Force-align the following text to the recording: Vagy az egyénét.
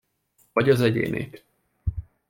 Vagy 0.51 0.69
az 0.69 0.81
egyénét. 0.81 1.43